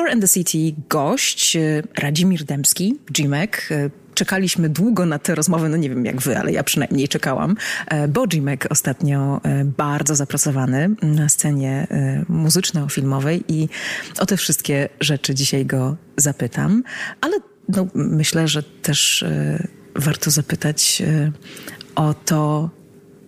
[0.00, 3.68] Score and the City gość e, Radzimir Dębski, Jimek.
[3.70, 7.56] E, czekaliśmy długo na tę rozmowę, no nie wiem jak wy, ale ja przynajmniej czekałam,
[7.86, 9.40] e, bo Jimek ostatnio
[9.76, 11.86] bardzo zapracowany na scenie
[12.28, 13.68] muzyczno-filmowej i
[14.18, 16.82] o te wszystkie rzeczy dzisiaj go zapytam,
[17.20, 17.36] ale
[17.68, 19.24] no, myślę, że też
[19.96, 21.02] warto zapytać
[21.94, 22.70] o to,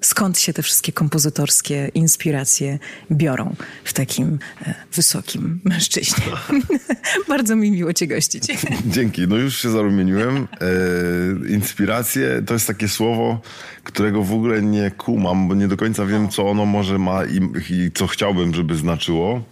[0.02, 2.78] skąd się te wszystkie kompozytorskie inspiracje
[3.10, 6.24] biorą w takim e, wysokim mężczyźnie.
[7.28, 8.44] Bardzo mi miło cię gościć.
[8.86, 10.36] Dzięki, no już się zarumieniłem.
[10.36, 13.40] E, inspiracje to jest takie słowo,
[13.84, 17.40] którego w ogóle nie kumam, bo nie do końca wiem, co ono może ma i,
[17.70, 19.42] i co chciałbym, żeby znaczyło.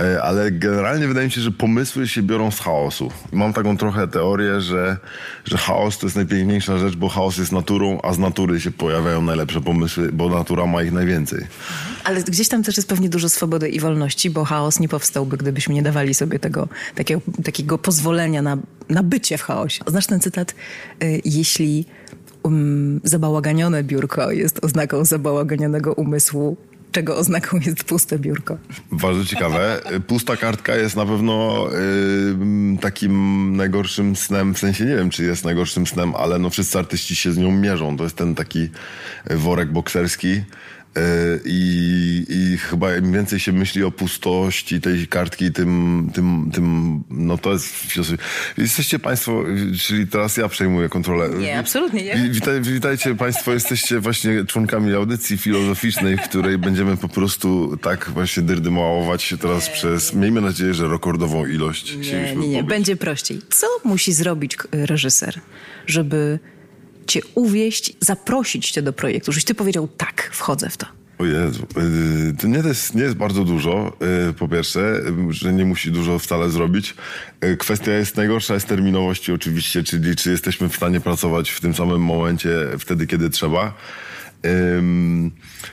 [0.00, 3.10] E, ale generalnie wydaje mi się, że pomysły się biorą z chaosu.
[3.32, 4.96] Mam taką trochę teorię, że,
[5.44, 9.22] że chaos to jest najpiękniejsza rzecz, bo chaos jest naturą, a z natury się pojawiają
[9.22, 11.46] najlepsze pomysły, bo natura ma ich najwięcej.
[12.04, 15.74] Ale gdzieś tam też jest pewnie dużo swobody i wolności, bo chaos nie powstałby, gdybyśmy
[15.74, 18.56] nie dawali sobie tego takiego, takiego pozwolenia na,
[18.88, 19.84] na bycie w chaosie.
[19.86, 20.54] Znasz ten cytat?
[21.02, 21.86] Y, jeśli
[22.42, 26.56] um, zabałaganione biurko jest oznaką zabałaganionego umysłu,
[26.92, 28.58] czego oznaką jest puste biurko.
[28.92, 29.80] Bardzo ciekawe.
[30.08, 31.66] Pusta kartka jest na pewno
[32.74, 36.78] y, takim najgorszym snem, w sensie nie wiem, czy jest najgorszym snem, ale no wszyscy
[36.78, 37.96] artyści się z nią mierzą.
[37.96, 38.68] To jest ten taki
[39.30, 40.42] worek bokserski,
[41.44, 47.38] I, I chyba im więcej się myśli o pustości tej kartki, tym, tym, tym no
[47.38, 48.22] to jest filozofia.
[48.58, 49.44] Jesteście Państwo,
[49.80, 51.28] czyli teraz ja przejmuję kontrolę.
[51.38, 52.30] Nie, absolutnie nie.
[52.30, 58.42] Witaj, witajcie Państwo, jesteście właśnie członkami audycji filozoficznej, w której będziemy po prostu tak właśnie
[58.42, 61.96] dyrdymować się teraz nie, przez, miejmy nadzieję, że rekordową ilość.
[61.96, 63.40] Nie, nie, nie, będzie prościej.
[63.50, 65.40] Co musi zrobić reżyser,
[65.86, 66.38] żeby
[67.06, 70.86] cię uwieść, zaprosić cię do projektu, żebyś ty powiedział tak, wchodzę w to?
[71.18, 71.66] O Jezu,
[72.30, 73.96] y, to nie jest, nie jest bardzo dużo,
[74.30, 75.00] y, po pierwsze,
[75.30, 76.94] że nie musi dużo wcale zrobić.
[77.44, 81.74] Y, kwestia jest najgorsza jest terminowości oczywiście, czyli czy jesteśmy w stanie pracować w tym
[81.74, 83.74] samym momencie, wtedy kiedy trzeba.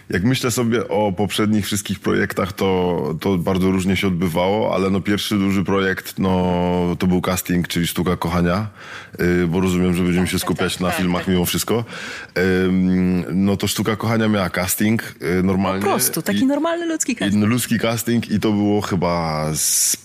[0.10, 5.02] Jak myślę sobie o poprzednich wszystkich projektach, to, to bardzo różnie się odbywało, ale no
[5.02, 8.68] pierwszy duży projekt no, to był casting, czyli Sztuka Kochania,
[9.22, 11.86] y, bo rozumiem, że będziemy się tak, skupiać tak, na tak, filmach mimo wszystko.
[13.34, 15.82] No to Sztuka Kochania miała casting y, normalnie.
[15.82, 17.46] Po prostu, taki normalny ludzki casting.
[17.46, 19.98] Ludzki casting i to było chyba z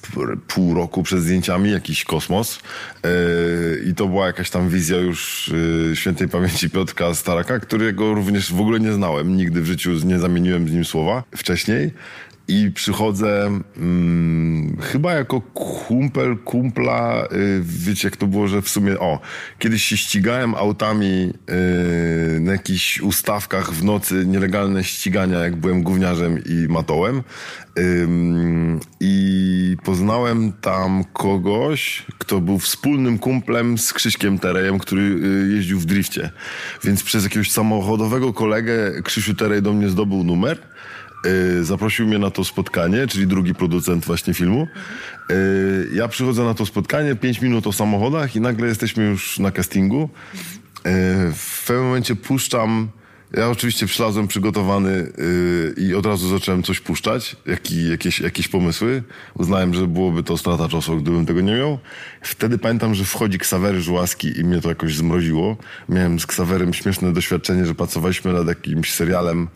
[0.48, 2.58] pół roku przed zdjęciami, jakiś kosmos.
[3.06, 5.50] Y, I to była jakaś tam wizja już
[5.94, 9.36] świętej pamięci Piotrka Staraka, którego również w ogóle nie znałem.
[9.36, 11.90] Nigdy w życiu nie zamieniłem z nim słowa wcześniej.
[12.48, 18.98] I przychodzę hmm, chyba jako kumpel, kumpla, yy, wiecie jak to było, że w sumie,
[18.98, 19.20] o,
[19.58, 26.38] kiedyś się ścigałem autami yy, na jakichś ustawkach w nocy, nielegalne ścigania, jak byłem gówniarzem
[26.46, 27.22] i matołem.
[29.00, 35.84] I poznałem tam kogoś, kto był wspólnym kumplem z Krzyśkiem Terejem, który yy, jeździł w
[35.84, 36.30] drifcie.
[36.84, 40.58] Więc przez jakiegoś samochodowego kolegę Krzysiu Terej do mnie zdobył numer
[41.26, 44.68] Y, zaprosił mnie na to spotkanie, czyli drugi producent właśnie filmu.
[45.30, 49.50] Y, ja przychodzę na to spotkanie, 5 minut o samochodach i nagle jesteśmy już na
[49.50, 50.02] castingu.
[50.02, 50.90] Y,
[51.34, 52.88] w pewnym momencie puszczam
[53.36, 55.12] ja oczywiście przylazłem przygotowany
[55.76, 59.02] i od razu zacząłem coś puszczać, jaki, jakieś, jakieś pomysły.
[59.34, 61.78] Uznałem, że byłoby to strata czasu, gdybym tego nie miał.
[62.22, 65.56] Wtedy pamiętam, że wchodzi Ksawery Żułaski i mnie to jakoś zmroziło.
[65.88, 69.48] Miałem z Ksawerem śmieszne doświadczenie, że pracowaliśmy nad jakimś serialem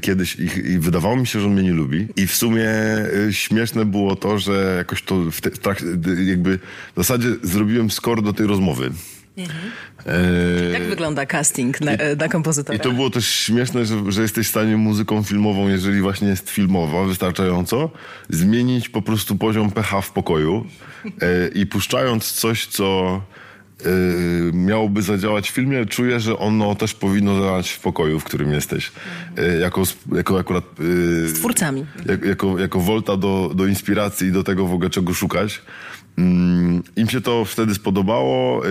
[0.00, 2.06] kiedyś i, i, wydawało mi się, że on mnie nie lubi.
[2.16, 5.86] I w sumie e, śmieszne było to, że jakoś to w, te, w trakcie,
[6.24, 6.58] jakby
[6.94, 8.90] w zasadzie zrobiłem skor do tej rozmowy.
[9.36, 9.60] Mhm.
[10.06, 10.70] E...
[10.70, 12.78] Jak wygląda casting na, na kompozytora?
[12.78, 16.50] I to było też śmieszne, że, że jesteś w stanie muzyką filmową, jeżeli właśnie jest
[16.50, 17.90] filmowa wystarczająco,
[18.28, 20.66] zmienić po prostu poziom pH w pokoju
[21.04, 23.20] e, i puszczając coś, co
[23.86, 28.52] Y, miałoby zadziałać w filmie, czuję, że ono też powinno zadziałać w pokoju, w którym
[28.52, 28.92] jesteś.
[29.38, 29.82] Y, jako,
[30.14, 30.64] jako akurat...
[30.80, 31.86] Y, Z twórcami.
[32.06, 35.62] Jak, jako, jako volta do, do inspiracji i do tego w ogóle czego szukać.
[36.18, 38.62] Mm, Im się to wtedy spodobało.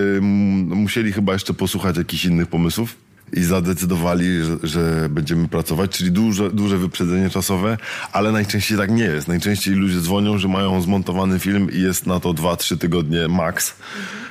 [0.67, 2.95] Musieli chyba jeszcze posłuchać jakichś innych pomysłów
[3.33, 7.77] i zadecydowali, że, że, będziemy pracować, czyli duże, duże wyprzedzenie czasowe,
[8.11, 9.27] ale najczęściej tak nie jest.
[9.27, 13.73] Najczęściej ludzie dzwonią, że mają zmontowany film i jest na to 2-3 tygodnie max.
[13.73, 14.23] Mhm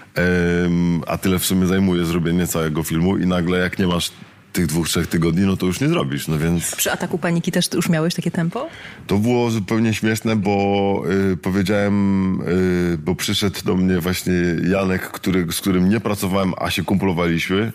[1.06, 4.12] a tyle w sumie zajmuje zrobienie całego filmu i nagle jak nie masz
[4.52, 6.76] tych dwóch, trzech tygodni, no to już nie zrobisz, no więc...
[6.76, 8.68] Przy Ataku Paniki też już miałeś takie tempo?
[9.06, 14.34] To było zupełnie śmieszne, bo y, powiedziałem, y, bo przyszedł do mnie właśnie
[14.68, 17.72] Janek, który, z którym nie pracowałem, a się kumplowaliśmy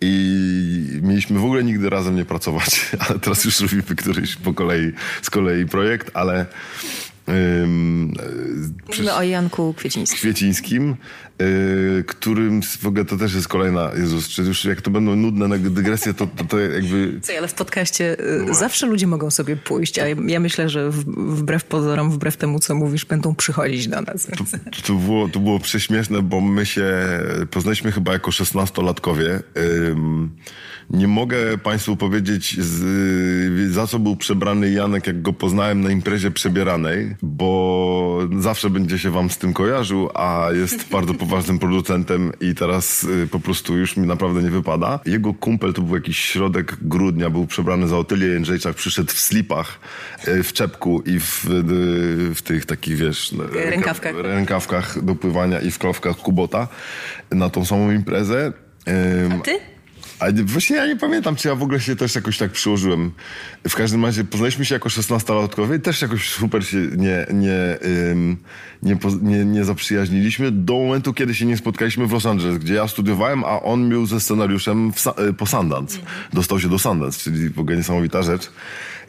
[0.00, 4.92] i mieliśmy w ogóle nigdy razem nie pracować, ale teraz już robimy któryś po kolei,
[5.22, 6.46] z kolei projekt, ale
[7.28, 8.14] Ym,
[8.88, 10.18] Mówimy o Janku Kwiecińskim.
[10.18, 10.96] Kwiecińskim,
[11.38, 15.58] yy, którym w ogóle to też jest kolejna, Jezus, czy już jak to będą nudne
[15.58, 17.20] dygresje, to, to, to jakby...
[17.22, 18.16] Co, ale w podcaście
[18.50, 22.74] y, zawsze ludzie mogą sobie pójść, a ja, myślę, że wbrew pozorom, wbrew temu, co
[22.74, 24.26] mówisz, będą przychodzić do nas.
[24.26, 24.44] To,
[24.86, 26.92] to, było, to było prześmieszne, bo my się
[27.50, 29.40] poznaliśmy chyba jako szesnastolatkowie.
[30.90, 36.30] Nie mogę Państwu powiedzieć, z, za co był przebrany Janek, jak go poznałem na imprezie
[36.30, 42.54] przebieranej, bo zawsze będzie się Wam z tym kojarzył, a jest bardzo poważnym producentem i
[42.54, 45.00] teraz y, po prostu już mi naprawdę nie wypada.
[45.06, 49.78] Jego kumpel to był jakiś środek grudnia, był przebrany za Otylię Jędrzejczak, przyszedł w slipach,
[50.28, 53.34] y, w czepku i w, y, w tych takich, wiesz...
[53.52, 54.14] Rękawkach.
[54.16, 56.68] Rękawkach do pływania i w klowkach Kubota
[57.30, 58.52] na tą samą imprezę.
[59.30, 59.60] A ty?
[60.20, 63.12] Ale właśnie ja nie pamiętam, czy ja w ogóle się też jakoś tak przyłożyłem.
[63.68, 67.78] W każdym razie poznaliśmy się jako 16-latkowie i też jakoś super się nie, nie,
[68.10, 68.36] ym,
[68.82, 72.88] nie, nie, nie zaprzyjaźniliśmy do momentu, kiedy się nie spotkaliśmy w Los Angeles, gdzie ja
[72.88, 75.98] studiowałem, a on był ze scenariuszem w, y, po Sundance.
[76.32, 78.50] Dostał się do Sundance, czyli w ogóle niesamowita rzecz.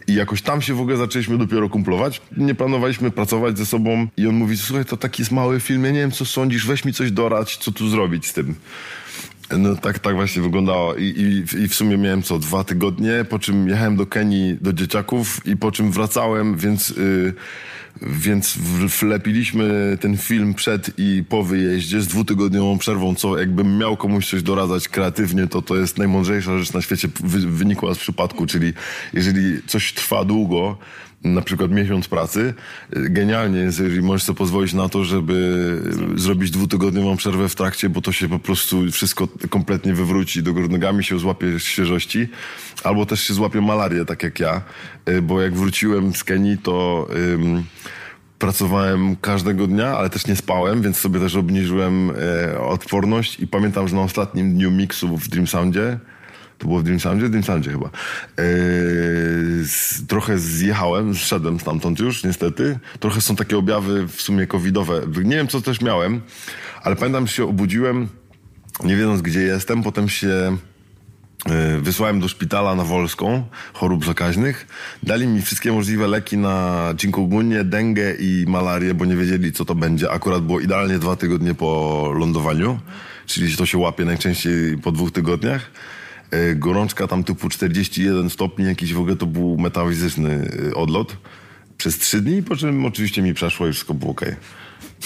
[0.08, 2.22] I jakoś tam się w ogóle zaczęliśmy dopiero kumplować.
[2.38, 5.92] Nie planowaliśmy pracować ze sobą i on mówi, słuchaj, to taki jest mały film, ja
[5.92, 8.56] nie wiem co sądzisz, weź mi coś dorać, co tu zrobić z tym.
[9.58, 10.96] No tak, tak właśnie wyglądało.
[10.96, 14.74] I, i, i w sumie miałem co, dwa tygodnie, po czym jechałem do Kenii do
[14.74, 17.34] dzieciaków i po czym wracałem, więc, yy,
[18.02, 18.58] więc
[19.00, 24.44] wlepiliśmy ten film przed i po wyjeździe z dwutygodniową przerwą, co jakbym miał komuś coś
[24.44, 28.74] doradzać kreatywnie, to to jest najmądrzejsza rzecz na świecie, wy, wynikła z przypadku, czyli
[29.14, 30.78] jeżeli coś trwa długo,
[31.24, 32.54] na przykład miesiąc pracy,
[32.92, 35.78] genialnie jest, jeżeli możesz sobie pozwolić na to, żeby
[36.16, 40.70] zrobić dwutygodniową przerwę w trakcie, bo to się po prostu wszystko kompletnie wywróci, do góry.
[40.70, 42.28] Nogami się złapie świeżości,
[42.84, 44.62] albo też się złapie malarię, tak jak ja,
[45.24, 47.08] bo jak wróciłem z Kenii, to...
[48.40, 53.40] Pracowałem każdego dnia, ale też nie spałem, więc sobie też obniżyłem e, odporność.
[53.40, 56.00] I pamiętam, że na ostatnim dniu miksu w Dream Soundzie
[56.62, 57.30] to było w Dream Soundzie?
[57.30, 57.90] Dream Soundzie chyba.
[58.38, 58.46] Yy,
[60.08, 62.80] trochę zjechałem, zszedłem stamtąd już, niestety.
[63.00, 65.02] Trochę są takie objawy w sumie covidowe.
[65.24, 66.22] Nie wiem, co też miałem,
[66.84, 68.08] ale pamiętam, się obudziłem,
[68.84, 69.84] nie wiedząc, gdzie jestem.
[69.84, 70.58] Potem się
[71.48, 73.44] yy, wysłałem do szpitala na Wolską,
[73.74, 74.68] chorób zakaźnych.
[75.04, 79.76] Dali mi wszystkie możliwe leki na chikungunya, dengę i malarię, bo nie wiedzieli, co to
[79.76, 80.12] będzie.
[80.12, 82.80] Akurat było idealnie dwa tygodnie po lądowaniu,
[83.26, 85.72] czyli to się łapie najczęściej po dwóch tygodniach.
[86.32, 91.18] E, gorączka tam typu 41 stopni, jakiś w ogóle to był metafizyczny e, odlot
[91.78, 94.30] przez trzy dni, po czym oczywiście mi przeszło i wszystko było okej.
[94.30, 94.42] Okay.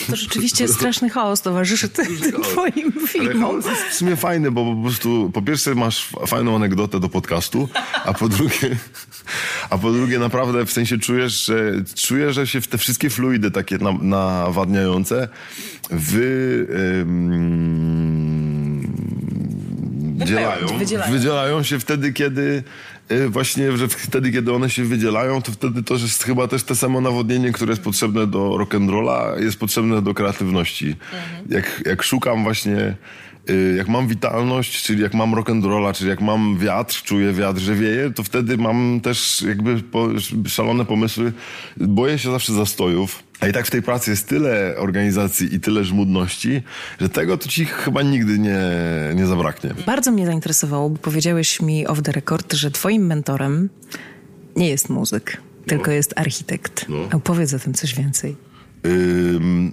[0.08, 3.62] To rzeczywiście straszny chaos towarzyszy tym, tym twoim filmom.
[3.64, 7.70] Ale jest w sumie fajny, bo po prostu po pierwsze masz fajną anegdotę do podcastu,
[8.06, 8.76] a po drugie
[9.70, 13.52] a po drugie naprawdę w sensie czujesz, że czujesz, że się w te wszystkie fluidy
[13.52, 15.28] takie nawadniające
[15.90, 16.68] wy...
[20.18, 21.12] wydzielają, wydzielają.
[21.12, 22.64] wydzielają się wtedy, kiedy
[23.12, 26.76] y, właśnie, że wtedy, kiedy one się wydzielają, to wtedy to jest chyba też to
[26.76, 30.88] samo nawodnienie, które jest potrzebne do rock'n'rolla, jest potrzebne do kreatywności.
[30.88, 31.48] Mhm.
[31.50, 32.96] Jak, jak szukam właśnie
[33.78, 38.12] jak mam witalność, czyli jak mam rock'n'rolla, czyli jak mam wiatr, czuję wiatr, że wieje,
[38.12, 39.84] to wtedy mam też jakby
[40.50, 41.34] szalone pomysły.
[41.78, 43.24] Boję się zawsze zastojów.
[43.40, 46.62] A i tak w tej pracy jest tyle organizacji i tyle żmudności,
[47.02, 48.60] że tego to ci chyba nigdy nie,
[49.16, 49.74] nie zabraknie.
[49.86, 53.70] Bardzo mnie zainteresowało, bo powiedziałeś mi off the record, że twoim mentorem
[54.56, 55.64] nie jest muzyk, no.
[55.68, 56.86] tylko jest architekt.
[56.90, 57.18] No.
[57.18, 58.36] Opowiedz o tym coś więcej.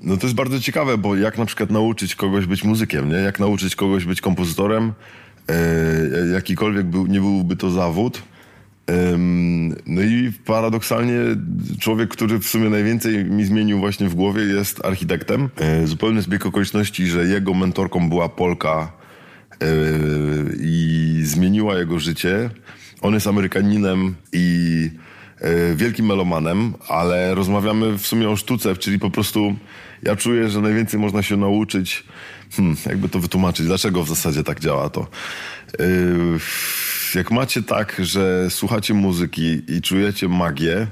[0.02, 3.16] No to jest bardzo ciekawe, bo jak na przykład nauczyć kogoś być muzykiem, nie?
[3.16, 4.92] Jak nauczyć kogoś być kompozytorem,
[5.48, 8.22] yy, jakikolwiek był, nie byłby to zawód,
[9.86, 11.14] no i paradoksalnie
[11.80, 15.48] człowiek, który w sumie najwięcej mi zmienił właśnie w głowie jest architektem.
[15.56, 18.92] E, zupełny zbieg okoliczności, że jego mentorką była Polka
[19.50, 19.66] e,
[20.60, 22.50] i zmieniła jego życie.
[23.00, 25.11] On jest Amerykaninem i e,
[25.74, 29.56] wielkim melomanem, ale rozmawiamy w sumie o sztuce, czyli po prostu
[30.02, 32.04] ja czuję, że najwięcej można się nauczyć,
[32.56, 35.06] hmm, jakby to wytłumaczyć, dlaczego w zasadzie tak działa to.
[35.78, 35.86] Yy,
[37.14, 40.86] jak macie tak, że słuchacie muzyki i czujecie magię,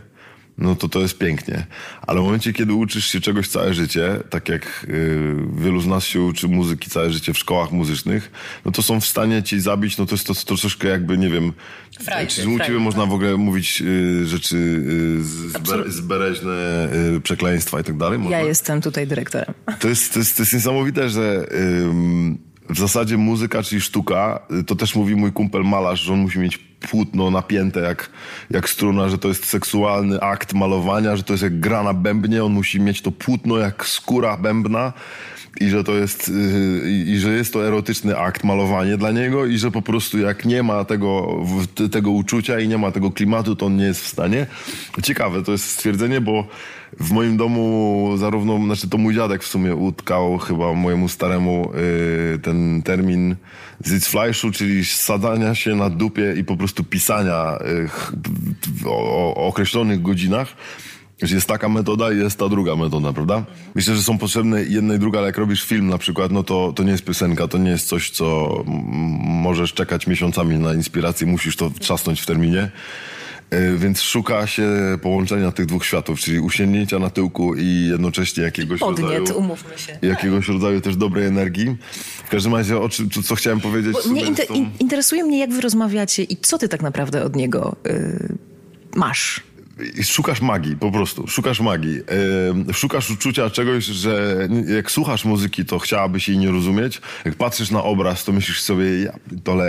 [0.60, 1.66] no to to jest pięknie.
[2.06, 6.04] Ale w momencie, kiedy uczysz się czegoś całe życie, tak jak y, wielu z nas
[6.04, 8.30] się uczy muzyki całe życie w szkołach muzycznych,
[8.64, 11.28] no to są w stanie ci zabić, no to jest to, to troszeczkę jakby, nie
[11.28, 11.52] wiem,
[12.00, 17.80] frajdy, czy u ciebie można w ogóle mówić y, rzeczy y, zbe, zbereźne, y, przekleństwa
[17.80, 18.18] i tak dalej?
[18.18, 18.38] Można?
[18.38, 19.54] Ja jestem tutaj dyrektorem.
[19.80, 21.46] To jest, to jest, to jest niesamowite, że
[22.70, 26.69] w zasadzie muzyka, czyli sztuka, to też mówi mój kumpel malarz, że on musi mieć
[26.80, 28.10] płótno napięte jak,
[28.50, 32.44] jak struna, że to jest seksualny akt malowania, że to jest jak gra na bębnie,
[32.44, 34.92] on musi mieć to płótno jak skóra bębna
[35.60, 39.58] i że to jest, yy, i że jest to erotyczny akt, malowanie dla niego i
[39.58, 41.38] że po prostu jak nie ma tego,
[41.92, 44.46] tego uczucia i nie ma tego klimatu, to on nie jest w stanie.
[45.02, 46.46] Ciekawe to jest stwierdzenie, bo
[47.00, 51.72] w moim domu zarówno, znaczy to mój dziadek w sumie utkał chyba mojemu staremu
[52.32, 53.36] yy, ten termin
[53.86, 57.58] Sitzfleischu, czyli sadania się na dupie i po prostu pisania
[58.84, 60.56] yy, o, o określonych godzinach
[61.22, 63.44] jest taka metoda i jest ta druga metoda, prawda?
[63.74, 66.72] Myślę, że są potrzebne jedna i druga, ale jak robisz film na przykład, no to,
[66.76, 68.56] to nie jest piosenka, to nie jest coś, co
[69.24, 72.70] możesz czekać miesiącami na inspirację, musisz to trzasnąć w terminie.
[73.50, 74.68] E, więc szuka się
[75.02, 79.38] połączenia tych dwóch światów, czyli usięgnięcia na tyłku i jednocześnie jakiegoś Podniet, rodzaju...
[79.38, 79.98] umówmy się.
[80.02, 81.76] Jakiegoś rodzaju też dobrej energii.
[82.26, 83.96] W każdym razie, o czym, co chciałem powiedzieć...
[84.06, 84.54] Mnie inter, tą...
[84.80, 88.36] interesuje mnie, jak wy rozmawiacie i co ty tak naprawdę od niego yy,
[88.94, 89.42] masz
[90.02, 91.26] szukasz magii, po prostu.
[91.26, 92.00] Szukasz magii.
[92.72, 97.00] Szukasz uczucia czegoś, że jak słuchasz muzyki, to chciałabyś jej nie rozumieć.
[97.24, 99.12] Jak patrzysz na obraz, to myślisz sobie, ja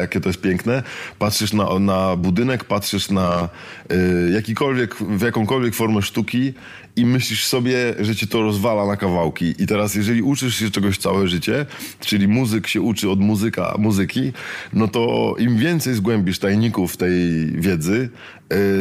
[0.01, 0.83] jakie to jest piękne.
[1.19, 3.49] Patrzysz na, na budynek, patrzysz na
[3.89, 6.53] yy, jakikolwiek, w jakąkolwiek formę sztuki
[6.95, 9.53] i myślisz sobie, że cię to rozwala na kawałki.
[9.59, 11.65] I teraz, jeżeli uczysz się czegoś całe życie,
[11.99, 14.33] czyli muzyk się uczy od muzyka, muzyki,
[14.73, 18.09] no to im więcej zgłębisz tajników tej wiedzy,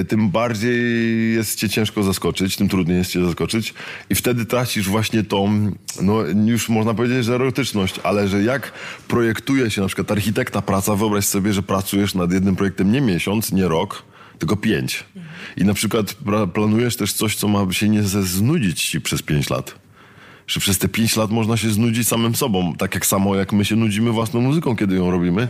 [0.08, 3.74] tym bardziej jest cię ciężko zaskoczyć, tym trudniej jest cię zaskoczyć
[4.10, 5.72] i wtedy tracisz właśnie tą,
[6.02, 8.72] no już można powiedzieć, że erotyczność, ale że jak
[9.08, 13.52] projektuje się na przykład architekta praca, wyobraź sobie, że pracujesz nad jednym projektem nie miesiąc,
[13.52, 14.02] nie rok,
[14.38, 15.04] tylko pięć.
[15.56, 16.16] I na przykład
[16.54, 19.74] planujesz też coś, co ma się nie znudzić ci przez pięć lat.
[20.46, 23.64] Że przez te pięć lat można się znudzić samym sobą, tak jak samo jak my
[23.64, 25.48] się nudzimy własną muzyką, kiedy ją robimy.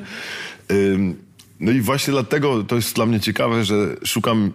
[1.61, 4.53] No i właśnie dlatego to jest dla mnie ciekawe, że szukam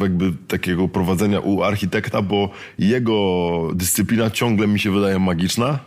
[0.00, 5.78] jakby takiego prowadzenia u architekta, bo jego dyscyplina ciągle mi się wydaje magiczna.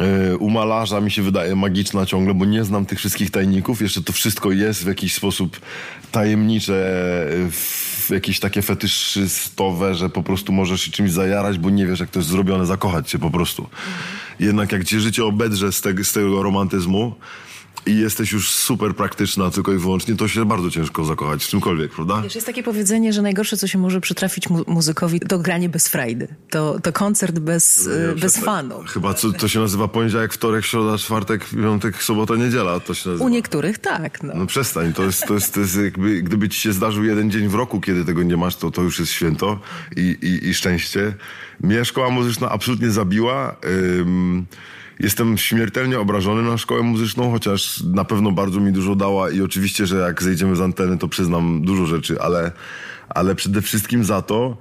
[0.00, 3.82] E, u malarza mi się wydaje magiczna ciągle, bo nie znam tych wszystkich tajników.
[3.82, 5.60] Jeszcze to wszystko jest w jakiś sposób
[6.12, 6.72] tajemnicze,
[7.50, 12.10] w jakieś takie fetyszystowe, że po prostu możesz się czymś zajarać, bo nie wiesz, jak
[12.10, 13.68] to jest zrobione, zakochać się po prostu.
[14.40, 17.14] Jednak jak ci życie obedrze z tego, z tego romantyzmu,
[17.86, 21.92] i jesteś już super praktyczna tylko i wyłącznie, to się bardzo ciężko zakochać w czymkolwiek,
[21.92, 22.22] prawda?
[22.22, 25.88] Wiesz, jest takie powiedzenie, że najgorsze, co się może przytrafić mu muzykowi, to granie bez
[25.88, 26.28] frajdy.
[26.50, 28.84] To, to koncert bez, no, bez fanu.
[28.86, 32.80] Chyba co, to się nazywa poniedziałek, wtorek, środa, czwartek, piątek, sobota, niedziela.
[32.80, 33.24] To się nazywa.
[33.24, 34.22] U niektórych tak.
[34.22, 37.30] No, no przestań, to jest, to jest, to jest jakby, gdyby ci się zdarzył jeden
[37.30, 39.60] dzień w roku, kiedy tego nie masz, to to już jest święto
[39.96, 41.14] i, i, i szczęście.
[41.60, 43.56] Mnie szkoła muzyczna absolutnie zabiła.
[44.00, 44.46] Ym,
[45.00, 49.86] Jestem śmiertelnie obrażony na szkołę muzyczną, chociaż na pewno bardzo mi dużo dała i oczywiście,
[49.86, 52.52] że jak zejdziemy z anteny, to przyznam dużo rzeczy, ale,
[53.08, 54.56] ale przede wszystkim za to,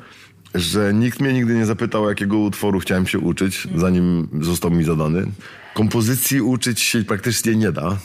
[0.55, 5.25] że nikt mnie nigdy nie zapytał, jakiego utworu chciałem się uczyć, zanim został mi zadany.
[5.73, 7.97] Kompozycji uczyć się praktycznie nie da.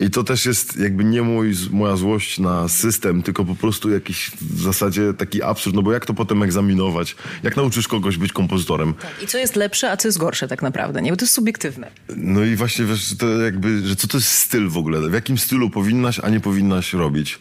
[0.00, 4.30] I to też jest jakby nie mój, moja złość na system, tylko po prostu jakiś
[4.40, 7.16] w zasadzie taki absurd, no bo jak to potem egzaminować?
[7.42, 8.94] Jak nauczysz kogoś być kompozytorem?
[8.94, 9.22] Tak.
[9.22, 11.10] I co jest lepsze, a co jest gorsze tak naprawdę, nie?
[11.10, 11.90] Bo to jest subiektywne.
[12.16, 15.10] No i właśnie wiesz, to jakby, że co to jest styl w ogóle?
[15.10, 17.38] W jakim stylu powinnaś, a nie powinnaś robić?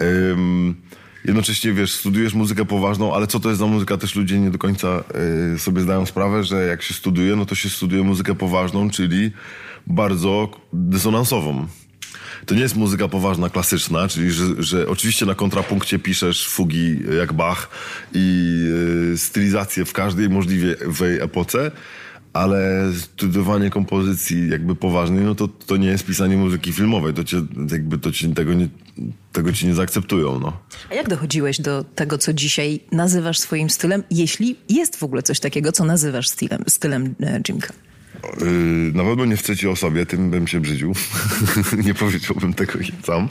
[0.00, 0.74] Um,
[1.24, 3.96] jednocześnie, wiesz, studiujesz muzykę poważną, ale co to jest za muzyka?
[3.96, 5.04] Też ludzie nie do końca
[5.54, 9.32] y, sobie zdają sprawę, że jak się studiuje, no to się studiuje muzykę poważną, czyli
[9.86, 11.66] bardzo dysonansową
[12.46, 17.32] to nie jest muzyka poważna, klasyczna, czyli że, że oczywiście na kontrapunkcie piszesz fugi jak
[17.32, 17.68] Bach
[18.14, 18.54] i
[19.12, 21.70] y, stylizację w każdej możliwej epoce,
[22.32, 27.36] ale studiowanie kompozycji jakby poważnej, no to, to nie jest pisanie muzyki filmowej, to cię,
[27.72, 28.68] jakby to ci, tego, nie,
[29.32, 30.60] tego ci nie zaakceptują, no.
[30.90, 35.40] A jak dochodziłeś do tego, co dzisiaj nazywasz swoim stylem, jeśli jest w ogóle coś
[35.40, 37.72] takiego, co nazywasz stylem, stylem e, Jimka?
[38.40, 40.92] Yy, na pewno nie w trzeciej osobie, tym bym się brzydził.
[41.86, 42.72] nie powiedziałbym tego
[43.02, 43.28] sam.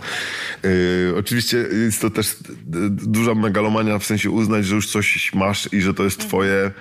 [0.63, 2.35] Yy, oczywiście jest to też
[2.89, 6.71] duża megalomania w sensie uznać, że już coś masz i że to jest twoje,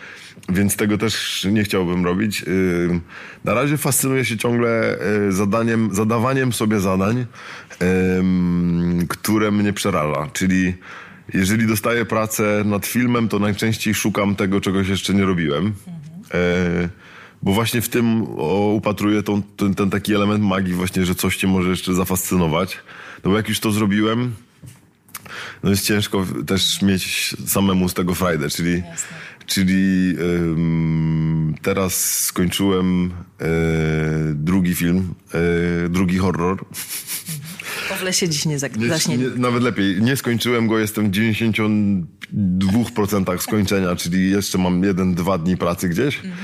[0.49, 2.41] więc tego też nie chciałbym robić.
[2.41, 3.01] Yy,
[3.45, 4.99] na razie fascynuję się ciągle
[5.31, 7.27] zadaniem, zadawaniem sobie zadań,
[9.09, 10.75] które mnie przeraża, czyli
[11.35, 15.73] jeżeli dostaję pracę nad filmem, to najczęściej szukam tego, czegoś jeszcze nie robiłem.
[16.31, 16.89] Mhm
[17.47, 21.37] bo właśnie w tym o, upatruję tą, ten, ten, taki element magii właśnie, że coś
[21.37, 22.79] cię może jeszcze zafascynować.
[23.25, 24.35] No bo jak już to zrobiłem,
[25.63, 28.83] no jest ciężko też mieć samemu z tego frajdę, czyli,
[29.47, 33.11] czyli ym, teraz skończyłem y,
[34.35, 35.15] drugi film,
[35.85, 36.65] y, drugi horror.
[37.95, 39.17] W lesie dziś nie, nie, zaśnie.
[39.17, 40.03] Nie, nawet lepiej.
[40.03, 46.17] Nie skończyłem go, jestem w 92% skończenia, czyli jeszcze mam jeden, dwa dni pracy gdzieś.
[46.17, 46.35] Mhm.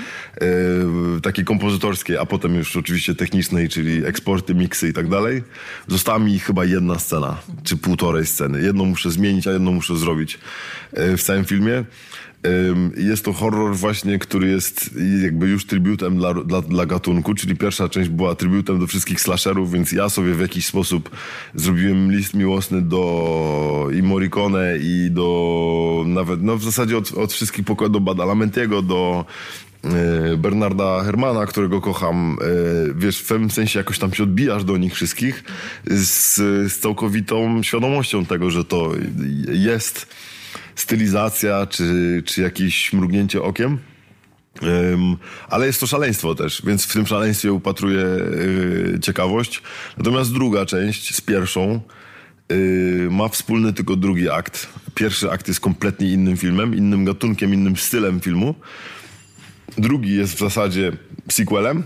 [1.17, 5.43] E, takiej kompozytorskiej, a potem już oczywiście technicznej, czyli eksporty, miksy i tak dalej.
[5.89, 8.63] Została mi chyba jedna scena, czy półtorej sceny.
[8.63, 10.39] Jedną muszę zmienić, a jedną muszę zrobić
[10.93, 11.85] e, w całym filmie.
[12.97, 14.91] Jest to horror właśnie, który jest
[15.23, 19.73] jakby już tributem dla, dla, dla, gatunku, czyli pierwsza część była tributem do wszystkich slasherów,
[19.73, 21.11] więc ja sobie w jakiś sposób
[21.55, 27.65] zrobiłem list miłosny do i Morricone i do nawet, no w zasadzie od, od wszystkich
[27.65, 29.25] pokładów do Badalamentiego, do
[29.85, 34.77] e, Bernarda Hermana, którego kocham, e, wiesz, w pewnym sensie jakoś tam się odbijasz do
[34.77, 35.45] nich wszystkich
[35.87, 36.35] z,
[36.73, 38.91] z całkowitą świadomością tego, że to
[39.53, 40.07] jest
[40.83, 43.79] stylizacja, czy, czy jakieś mrugnięcie okiem.
[44.63, 45.17] Um,
[45.49, 49.63] ale jest to szaleństwo też, więc w tym szaleństwie upatruję yy, ciekawość.
[49.99, 51.81] Natomiast druga część z pierwszą
[52.49, 54.69] yy, ma wspólny tylko drugi akt.
[54.95, 58.55] Pierwszy akt jest kompletnie innym filmem, innym gatunkiem, innym stylem filmu.
[59.79, 60.93] Drugi jest w zasadzie
[61.31, 61.83] sequelem,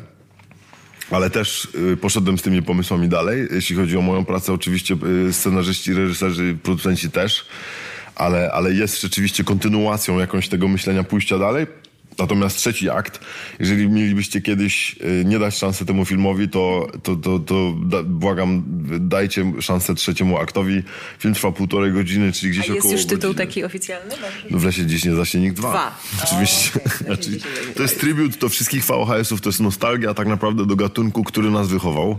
[1.11, 3.49] ale też yy, poszedłem z tymi pomysłami dalej.
[3.51, 4.97] Jeśli chodzi o moją pracę, oczywiście
[5.29, 7.47] y, scenarzyści, reżyserzy, producenci też
[8.17, 11.67] ale, ale jest rzeczywiście kontynuacją jakąś tego myślenia pójścia dalej.
[12.19, 13.21] Natomiast trzeci akt,
[13.59, 18.63] jeżeli mielibyście kiedyś y, nie dać szansy temu filmowi, to, to, to, to da, błagam,
[19.01, 20.83] dajcie szansę trzeciemu aktowi.
[21.19, 23.47] Film trwa półtorej godziny, czyli gdzieś A około jest już tytuł godziny.
[23.47, 24.15] taki oficjalny?
[24.51, 25.71] No w Lesie Dziś nie Zasięgnik 2.
[25.71, 25.99] Dwa.
[26.25, 26.71] Oczywiście.
[26.75, 27.07] O, okay.
[27.07, 27.41] znaczy,
[27.75, 31.69] to jest tribut do wszystkich VHS-ów, to jest nostalgia tak naprawdę do gatunku, który nas
[31.69, 32.19] wychował.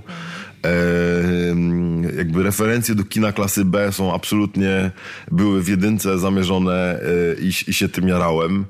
[2.18, 4.92] Jakby referencje do kina klasy B są absolutnie,
[5.32, 8.66] były w jedynce zamierzone e, i, i się tym jarałem.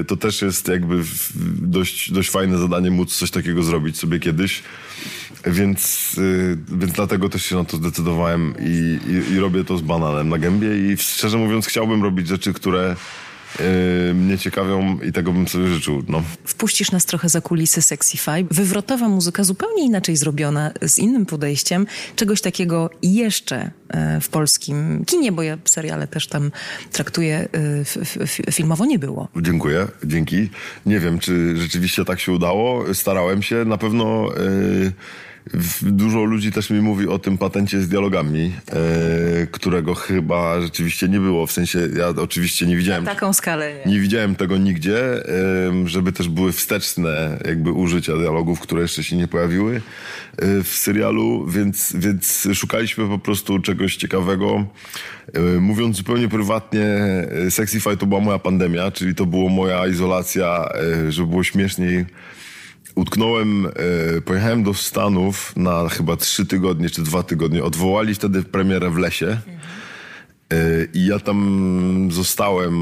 [0.00, 1.02] E, to też jest jakby
[1.62, 4.62] dość, dość fajne zadanie móc coś takiego zrobić sobie kiedyś.
[5.46, 6.16] Więc,
[6.72, 10.38] więc dlatego też się na to zdecydowałem i, i, i robię to z bananem na
[10.38, 12.96] gębie i szczerze mówiąc chciałbym robić rzeczy, które
[13.58, 16.02] yy, mnie ciekawią i tego bym sobie życzył.
[16.08, 16.22] No.
[16.44, 18.44] Wpuścisz nas trochę za kulisy Sexify.
[18.50, 21.86] Wywrotowa muzyka zupełnie inaczej zrobiona, z innym podejściem.
[22.16, 26.50] Czegoś takiego jeszcze e, w polskim kinie, bo ja seriale też tam
[26.92, 27.48] traktuję
[28.46, 29.28] e, filmowo, nie było.
[29.36, 30.48] Dziękuję, dzięki.
[30.86, 32.94] Nie wiem, czy rzeczywiście tak się udało.
[32.94, 33.64] Starałem się.
[33.64, 34.28] Na pewno...
[34.84, 34.92] Yy
[35.82, 41.20] Dużo ludzi też mi mówi o tym patencie z dialogami, e, którego chyba rzeczywiście nie
[41.20, 41.46] było.
[41.46, 43.04] W sensie, ja oczywiście nie widziałem.
[43.04, 43.74] Na taką skalę.
[43.86, 49.04] Nie, nie widziałem tego nigdzie, e, żeby też były wsteczne jakby użycia dialogów, które jeszcze
[49.04, 54.64] się nie pojawiły e, w serialu, więc, więc szukaliśmy po prostu czegoś ciekawego.
[55.34, 56.86] E, mówiąc zupełnie prywatnie,
[57.46, 60.68] e, Sexify to była moja pandemia, czyli to była moja izolacja,
[61.06, 62.06] e, żeby było śmieszniej
[63.00, 67.64] utknąłem, e, pojechałem do Stanów na chyba trzy tygodnie czy dwa tygodnie.
[67.64, 69.26] Odwołali wtedy premierę w lesie.
[70.52, 72.74] E, I ja tam zostałem,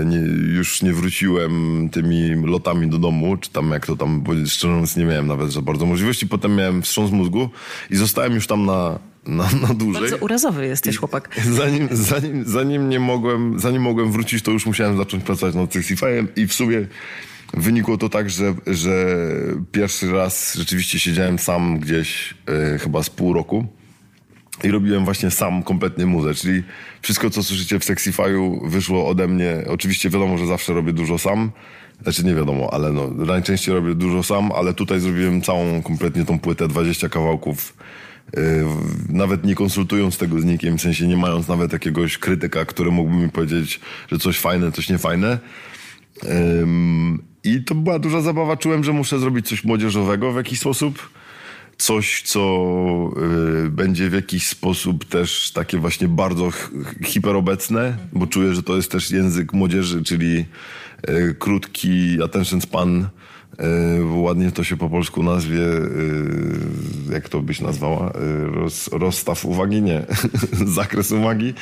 [0.00, 0.18] e, nie,
[0.56, 4.96] już nie wróciłem tymi lotami do domu, czy tam jak to tam, bo szczerze mówiąc
[4.96, 6.26] nie miałem nawet za bardzo możliwości.
[6.26, 7.50] Potem miałem wstrząs mózgu
[7.90, 10.02] i zostałem już tam na, na, na dłużej.
[10.02, 11.40] Bardzo urazowy jesteś I chłopak.
[11.60, 16.26] Zanim, zanim, zanim nie mogłem, zanim mogłem wrócić, to już musiałem zacząć pracować nad Sexify'em
[16.36, 16.86] i w sumie
[17.54, 19.16] Wynikło to tak, że, że
[19.72, 22.34] pierwszy raz rzeczywiście siedziałem sam gdzieś
[22.74, 23.66] e, chyba z pół roku
[24.64, 26.62] i robiłem właśnie sam kompletnie muzę, czyli
[27.02, 29.64] wszystko, co słyszycie w Sexify'u wyszło ode mnie.
[29.68, 31.50] Oczywiście wiadomo, że zawsze robię dużo sam,
[32.02, 36.38] znaczy nie wiadomo, ale no, najczęściej robię dużo sam, ale tutaj zrobiłem całą kompletnie tą
[36.38, 37.76] płytę, 20 kawałków,
[38.36, 38.42] yy,
[39.08, 43.16] nawet nie konsultując tego z nikim, w sensie nie mając nawet jakiegoś krytyka, który mógłby
[43.16, 43.80] mi powiedzieć,
[44.12, 45.38] że coś fajne, coś niefajne.
[47.44, 48.56] I to była duża zabawa.
[48.56, 51.10] Czułem, że muszę zrobić coś młodzieżowego w jakiś sposób.
[51.76, 52.40] Coś, co
[53.66, 56.50] y, będzie w jakiś sposób też takie właśnie bardzo
[57.04, 60.44] hiperobecne, bo czuję, że to jest też język młodzieży, czyli
[61.08, 63.08] y, krótki attention span.
[64.00, 68.12] Y, ładnie to się po polsku nazwie, y, jak to byś nazwała?
[68.44, 69.82] Roz, rozstaw uwagi?
[69.82, 70.02] Nie.
[70.76, 71.54] Zakres uwagi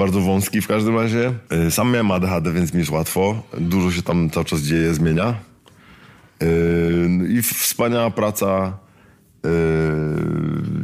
[0.00, 1.32] bardzo wąski w każdym razie.
[1.50, 3.42] E, sam miałem ADHD, więc mi jest łatwo.
[3.58, 5.34] Dużo się tam cały czas dzieje, zmienia.
[6.42, 6.46] E,
[7.28, 8.78] I wspaniała praca
[9.44, 9.50] e,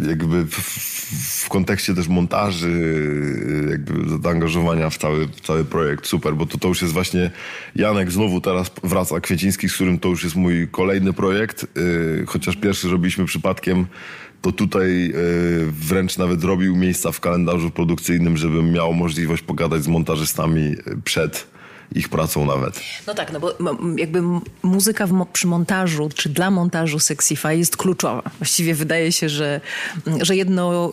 [0.09, 0.55] jakby w,
[1.44, 2.72] w, kontekście też montaży,
[3.70, 6.07] jakby zaangażowania w cały, w cały projekt.
[6.07, 7.31] Super, bo to, to już jest właśnie
[7.74, 11.66] Janek znowu teraz wraca Kwieciński, z którym to już jest mój kolejny projekt.
[12.26, 13.87] Chociaż pierwszy robiliśmy przypadkiem
[14.42, 15.12] to tutaj e,
[15.70, 21.46] wręcz nawet robił miejsca w kalendarzu produkcyjnym, żebym miał możliwość pogadać z montażystami przed
[21.94, 22.81] ich pracą nawet.
[23.07, 23.55] No tak, no bo
[23.96, 24.22] jakby
[24.62, 28.31] muzyka w, przy montażu, czy dla montażu Sexify jest kluczowa.
[28.38, 29.61] Właściwie wydaje się, że,
[30.20, 30.92] że jedno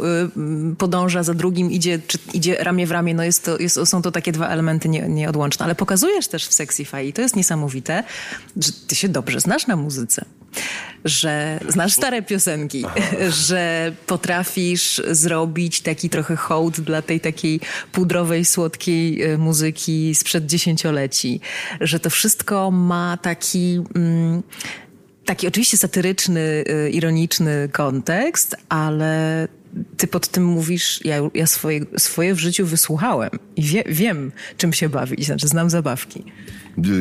[0.71, 3.13] y, podąża za drugim, idzie, czy idzie ramię w ramię.
[3.13, 5.65] No jest to, jest, są to takie dwa elementy nie, nieodłączne.
[5.65, 8.03] Ale pokazujesz też w Sexify i to jest niesamowite,
[8.57, 10.25] że ty się dobrze znasz na muzyce
[11.05, 12.85] że znasz stare piosenki,
[13.47, 17.59] że potrafisz zrobić taki trochę hołd dla tej takiej
[17.91, 21.39] pudrowej, słodkiej e, muzyki sprzed dziesięcioleci,
[21.81, 23.79] że to wszystko ma taki.
[23.95, 24.43] Mm,
[25.25, 29.47] taki oczywiście satyryczny, e, ironiczny kontekst, ale
[29.97, 34.73] ty pod tym mówisz, ja, ja swoje, swoje w życiu wysłuchałem i wie, wiem, czym
[34.73, 36.23] się bawić, znaczy znam zabawki.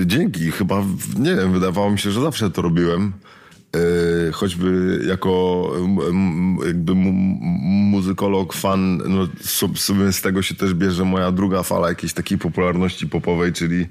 [0.07, 0.85] Dzięki, chyba,
[1.19, 3.13] nie wiem, wydawało mi się, że zawsze to robiłem.
[3.77, 5.73] E, choćby jako
[6.67, 6.93] jakby
[7.93, 9.29] muzykolog, fan, no
[9.75, 13.87] sobie z tego się też bierze moja druga fala jakiejś takiej popularności popowej, czyli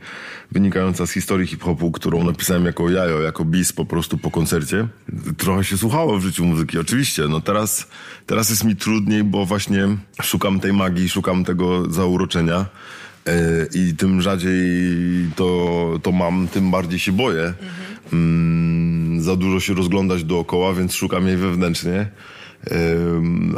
[0.51, 4.87] wynikająca z historii hip-hopu, którą napisałem jako jajo, jako bis po prostu po koncercie.
[5.37, 7.27] Trochę się słuchało w życiu muzyki, oczywiście.
[7.27, 7.87] No teraz,
[8.25, 9.87] teraz jest mi trudniej, bo właśnie
[10.21, 12.65] szukam tej magii, szukam tego zauroczenia.
[13.27, 14.61] E, I tym rzadziej
[15.35, 17.43] to, to mam, tym bardziej się boję.
[17.43, 17.90] Mhm.
[18.13, 22.11] Mm, za dużo się rozglądać dookoła, więc szukam jej wewnętrznie.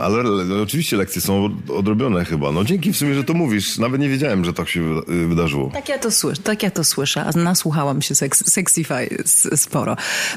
[0.01, 0.23] Ale
[0.61, 2.51] oczywiście lekcje są odrobione chyba.
[2.51, 3.77] No dzięki w sumie, że to mówisz.
[3.77, 5.69] Nawet nie wiedziałem, że tak się wydarzyło.
[5.73, 7.25] Tak ja to słyszę, tak ja to słyszę.
[7.25, 9.23] A nasłuchałam się seks, Sexify
[9.55, 9.95] sporo.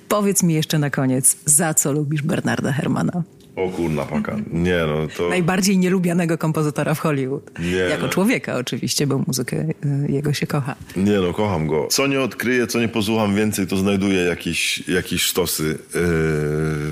[0.08, 3.22] Powiedz mi jeszcze na koniec, za co lubisz Bernarda Hermana?
[3.56, 4.36] O kurna paka.
[4.52, 5.28] Nie no, to...
[5.28, 7.58] Najbardziej nielubianego kompozytora w Hollywood.
[7.58, 8.08] Nie, jako no.
[8.08, 9.56] człowieka oczywiście, bo muzykę
[10.06, 10.74] y, jego się kocha.
[10.96, 11.86] Nie no, kocham go.
[11.90, 15.64] Co nie odkryję, co nie posłucham więcej, to znajduję jakieś, jakieś sztosy.
[15.64, 16.00] Yy,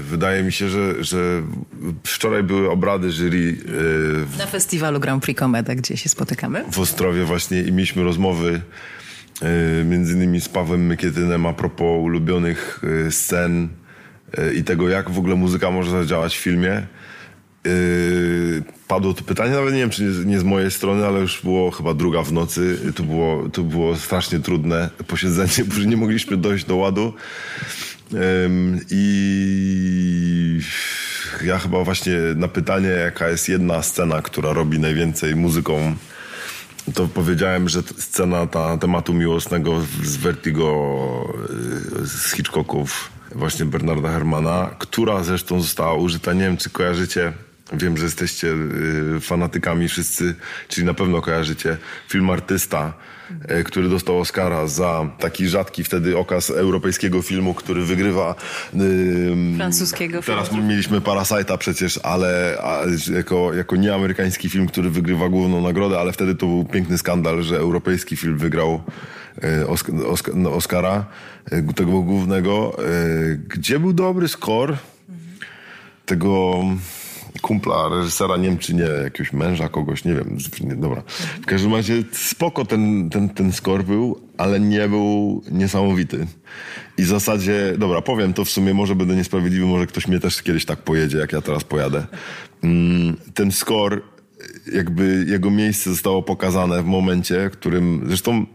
[0.03, 1.42] wydaje mi się, że, że
[2.05, 3.38] wczoraj były obrady jury...
[3.38, 6.64] Yy, Na festiwalu Grand Prix Comeda, gdzie się spotykamy.
[6.72, 8.61] W Ostrowie właśnie i mieliśmy rozmowy
[9.42, 13.68] yy, między innymi z Pawłem Mykietynem a propos ulubionych yy, scen
[14.55, 16.87] i tego, jak w ogóle muzyka może zadziałać w filmie.
[17.64, 21.42] Yy, padło to pytanie, nawet nie wiem, czy nie, nie, z mojej strony, ale już
[21.42, 22.79] było chyba druga w nocy.
[22.97, 27.12] To było, to było strasznie trudne posiedzenie, bo nie mogliśmy dojść do ładu.
[28.12, 28.18] Yy,
[28.90, 30.61] I
[31.44, 35.97] ja chyba właśnie na pytanie, jaka jest jedna scena, która robi najwięcej muzyką,
[36.94, 41.35] to powiedziałem, że scena ta tematu miłosnego z Vertigo,
[41.99, 47.33] yy, z Hitchcocków, właśnie Bernarda Hermana, która zresztą została użyta, nie wiem czy kojarzycie,
[47.72, 48.48] wiem, że jesteście
[49.16, 50.35] y, fanatykami wszyscy,
[50.68, 51.77] czyli na pewno kojarzycie,
[52.09, 52.92] film Artysta,
[53.61, 58.35] y, który dostał Oscara za taki rzadki wtedy okaz europejskiego filmu, który wygrywa...
[58.74, 60.68] Y, Francuskiego Teraz filmu.
[60.68, 62.59] mieliśmy Parasite'a przecież, ale
[63.16, 67.57] jako, jako nieamerykański film, który wygrywa główną nagrodę, ale wtedy to był piękny skandal, że
[67.57, 68.83] europejski film wygrał
[69.42, 69.66] E,
[70.35, 71.05] no, Oscara,
[71.77, 72.77] tego głównego,
[73.48, 74.77] gdzie był dobry score
[76.07, 76.64] tego
[77.42, 80.38] kumpla, reżysera, nie wiem czy nie, jakiegoś męża, kogoś, nie wiem,
[80.77, 81.03] dobra.
[81.42, 86.27] W każdym razie spoko ten, ten, ten score był, ale nie był niesamowity.
[86.99, 90.42] I w zasadzie, dobra, powiem to w sumie, może będę niesprawiedliwy, może ktoś mnie też
[90.42, 92.07] kiedyś tak pojedzie, jak ja teraz pojadę.
[92.62, 94.01] Mm, ten score,
[94.73, 98.47] jakby jego miejsce zostało pokazane w momencie, w którym, zresztą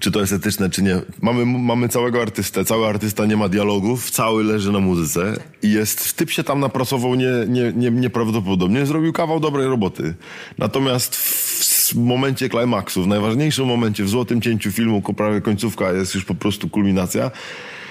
[0.00, 1.00] czy to jest etyczne, czy nie.
[1.22, 6.16] Mamy, mamy całego artystę, cały artysta nie ma dialogów, cały leży na muzyce i jest,
[6.16, 10.14] typ się tam napracował nie, nie, nie, nieprawdopodobnie, zrobił kawał dobrej roboty.
[10.58, 16.24] Natomiast w momencie klimaksu, w najważniejszym momencie, w złotym cięciu filmu, prawie końcówka jest już
[16.24, 17.30] po prostu kulminacja,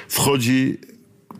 [0.07, 0.77] wchodzi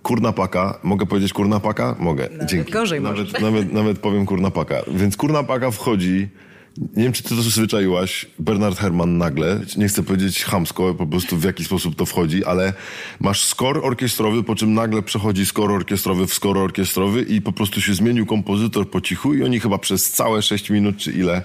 [0.03, 0.79] kurna paka.
[0.83, 1.95] Mogę powiedzieć kurna paka?
[1.99, 2.29] Mogę.
[2.31, 2.71] Nawet Dzięki.
[2.71, 4.75] Gorzej nawet, nawet, nawet powiem kurna paka.
[4.87, 6.29] Więc kurna paka wchodzi
[6.77, 11.37] nie wiem, czy ty to zwyczaiłaś, Bernard Herrmann nagle, nie chcę powiedzieć chamsko, po prostu
[11.37, 12.73] w jaki sposób to wchodzi, ale
[13.19, 17.81] masz skor orkiestrowy, po czym nagle przechodzi skor orkiestrowy w skor orkiestrowy i po prostu
[17.81, 21.41] się zmienił kompozytor po cichu i oni chyba przez całe 6 minut, czy ile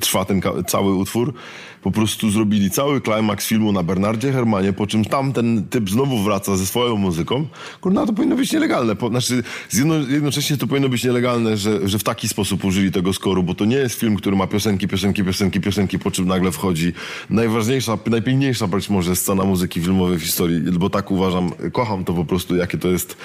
[0.00, 1.34] trwa ten cały utwór,
[1.82, 6.22] po prostu zrobili cały klimaks filmu na Bernardzie Hermanie, po czym tam ten typ znowu
[6.22, 7.46] wraca ze swoją muzyką.
[7.80, 8.96] Kurna, to powinno być nielegalne.
[8.96, 13.12] Po, znaczy, jedno, jednocześnie to powinno być nielegalne, że, że w taki sposób użyli tego
[13.12, 14.46] skoru, bo to nie jest film, który ma
[14.86, 16.92] piosenki, piosenki, piosenki, piosenki, po czym nagle wchodzi
[17.30, 22.24] najważniejsza, najpiękniejsza być może scena muzyki filmowej w historii, bo tak uważam, kocham to po
[22.24, 23.16] prostu, jakie to jest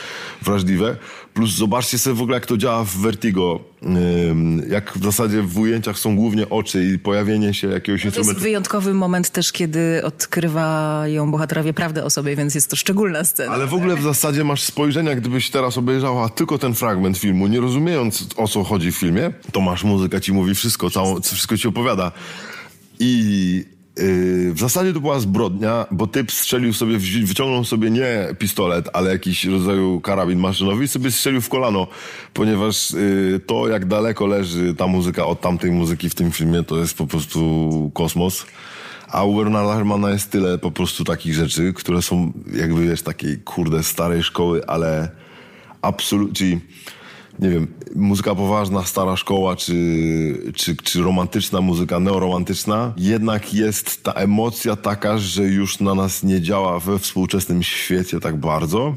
[0.41, 0.97] wrażliwe.
[1.33, 3.59] Plus zobaczcie sobie w ogóle, jak to działa w Vertigo.
[4.69, 9.29] Jak w zasadzie w ujęciach są głównie oczy i pojawienie się jakiegoś instrumentu wyjątkowy moment
[9.29, 13.53] też, kiedy odkrywają bohaterowie prawdę o sobie, więc jest to szczególna scena.
[13.53, 17.59] Ale w ogóle w zasadzie masz spojrzenia, gdybyś teraz obejrzała tylko ten fragment filmu, nie
[17.59, 21.67] rozumiejąc o co chodzi w filmie, to masz muzyka ci mówi wszystko, całą, wszystko ci
[21.67, 22.11] opowiada.
[22.99, 23.65] I
[23.97, 29.11] Yy, w zasadzie to była zbrodnia, bo typ strzelił sobie, wyciągnął sobie nie pistolet, ale
[29.11, 31.87] jakiś rodzaju karabin maszynowy i sobie strzelił w kolano,
[32.33, 36.77] ponieważ yy, to jak daleko leży ta muzyka od tamtej muzyki w tym filmie, to
[36.77, 38.45] jest po prostu kosmos.
[39.07, 43.37] A u Bernarda Hermana jest tyle po prostu takich rzeczy, które są jakby wiesz, takiej
[43.37, 45.09] kurde starej szkoły, ale
[45.81, 46.59] absolutnie
[47.39, 49.73] nie wiem, muzyka poważna, stara szkoła, czy,
[50.55, 56.41] czy, czy romantyczna muzyka, neoromantyczna, jednak jest ta emocja taka, że już na nas nie
[56.41, 58.95] działa we współczesnym świecie tak bardzo,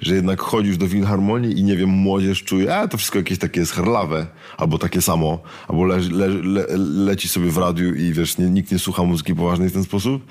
[0.00, 3.60] że jednak chodzisz do filharmonii i nie wiem, młodzież czuje, a to wszystko jakieś takie
[3.60, 5.38] jest herlawe, albo takie samo,
[5.68, 9.34] albo le, le, le, leci sobie w radiu i wiesz, nie, nikt nie słucha muzyki
[9.34, 10.22] poważnej w ten sposób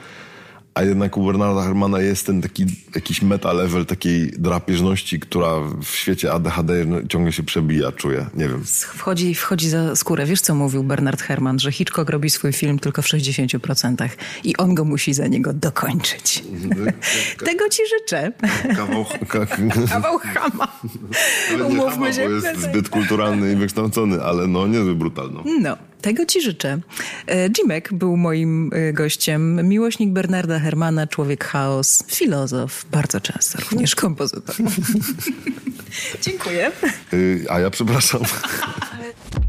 [0.73, 5.49] a jednak u Bernarda Hermana jest ten taki jakiś meta level takiej drapieżności, która
[5.84, 6.73] w świecie ADHD
[7.10, 8.63] ciągle się przebija, czuję, nie wiem.
[8.95, 10.25] Wchodzi, wchodzi za skórę.
[10.25, 14.10] Wiesz, co mówił Bernard Herman, że Hitchcock robi swój film tylko w 60%
[14.43, 16.43] i on go musi za niego dokończyć.
[17.45, 18.32] Tego ci życzę.
[18.75, 19.45] Kawał, ka,
[19.89, 20.67] Kawał chama.
[21.69, 22.21] Umówmy się.
[22.21, 25.43] jest zbyt kulturalny i wykształcony, ale no niezły brutalno.
[25.62, 25.77] No.
[26.01, 26.79] Tego ci życzę.
[27.27, 33.95] E, Jimek był moim e, gościem, miłośnik Bernarda Hermana, człowiek chaos, filozof, bardzo często również
[33.95, 34.55] kompozytor.
[36.21, 36.71] Dziękuję.
[37.47, 38.21] E, a ja przepraszam.